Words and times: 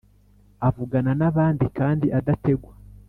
avugana 0.67 1.11
n’abandi.kandi 1.19 2.05
adategwa 2.19 2.73